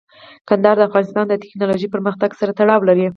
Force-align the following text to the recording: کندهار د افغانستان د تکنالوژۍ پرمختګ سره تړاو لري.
کندهار 0.47 0.75
د 0.77 0.81
افغانستان 0.89 1.25
د 1.27 1.33
تکنالوژۍ 1.43 1.87
پرمختګ 1.95 2.29
سره 2.39 2.51
تړاو 2.59 2.87
لري. 2.89 3.05